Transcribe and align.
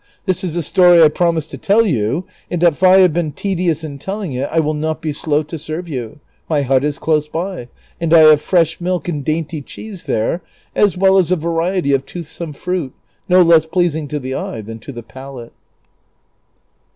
Tliis 0.27 0.43
is 0.43 0.53
the 0.55 0.63
story 0.63 0.99
I 1.03 1.09
promised 1.09 1.51
to 1.51 1.59
tell 1.59 1.85
you, 1.85 2.25
and 2.49 2.63
if 2.63 2.81
I 2.81 3.01
have 3.01 3.13
been 3.13 3.31
tedious 3.31 3.83
in 3.83 3.99
telling 3.99 4.33
it, 4.33 4.49
I 4.51 4.59
will 4.59 4.73
not 4.73 4.99
be 4.99 5.13
slow 5.13 5.43
to 5.43 5.59
serve 5.59 5.87
you; 5.87 6.19
my 6.49 6.63
hut 6.63 6.83
is 6.83 6.97
close 6.97 7.27
by, 7.27 7.67
and 7.99 8.11
I 8.11 8.21
have 8.21 8.41
fresh 8.41 8.81
milk 8.81 9.07
and 9.07 9.23
dainty 9.23 9.61
cheese 9.61 10.05
thei 10.05 10.37
c, 10.37 10.41
as 10.75 10.97
well 10.97 11.19
as 11.19 11.29
a 11.29 11.35
variety 11.35 11.93
of 11.93 12.07
toothsome 12.07 12.53
fruit, 12.53 12.95
no 13.29 13.43
less 13.43 13.67
pleasing 13.67 14.07
to 14.07 14.17
the 14.17 14.33
eye 14.33 14.61
than 14.61 14.79
to 14.79 14.91
the 14.91 15.03
palate. 15.03 15.53